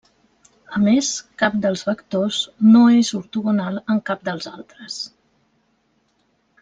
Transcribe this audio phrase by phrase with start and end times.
[0.77, 1.09] A més,
[1.41, 4.97] cap dels vectors no és ortogonal amb cap dels altres.